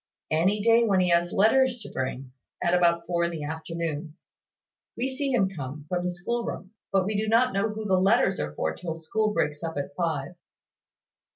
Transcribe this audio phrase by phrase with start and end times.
[0.31, 4.15] "Any day when he has letters to bring, at about four in the afternoon.
[4.97, 7.99] We see him come, from the school room; but we do not know who the
[7.99, 10.33] letters are for till school breaks up at five."